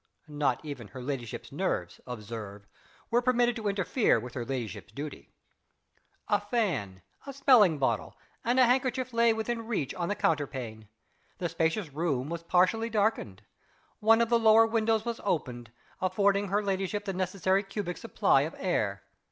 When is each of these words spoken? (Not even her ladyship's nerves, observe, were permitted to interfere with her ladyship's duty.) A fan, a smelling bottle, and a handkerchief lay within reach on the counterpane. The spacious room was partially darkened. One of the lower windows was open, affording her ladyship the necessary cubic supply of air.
(Not 0.27 0.65
even 0.65 0.87
her 0.87 1.01
ladyship's 1.03 1.51
nerves, 1.51 2.01
observe, 2.07 2.65
were 3.11 3.21
permitted 3.21 3.55
to 3.57 3.67
interfere 3.67 4.19
with 4.19 4.33
her 4.33 4.43
ladyship's 4.43 4.91
duty.) 4.91 5.29
A 6.27 6.39
fan, 6.41 7.03
a 7.27 7.31
smelling 7.33 7.77
bottle, 7.77 8.17
and 8.43 8.59
a 8.59 8.65
handkerchief 8.65 9.13
lay 9.13 9.31
within 9.31 9.67
reach 9.67 9.93
on 9.93 10.09
the 10.09 10.15
counterpane. 10.15 10.87
The 11.37 11.49
spacious 11.49 11.93
room 11.93 12.29
was 12.31 12.41
partially 12.41 12.89
darkened. 12.89 13.43
One 13.99 14.21
of 14.21 14.29
the 14.29 14.39
lower 14.39 14.65
windows 14.65 15.05
was 15.05 15.21
open, 15.23 15.67
affording 16.01 16.47
her 16.47 16.63
ladyship 16.63 17.05
the 17.05 17.13
necessary 17.13 17.61
cubic 17.61 17.97
supply 17.97 18.41
of 18.41 18.55
air. 18.57 19.03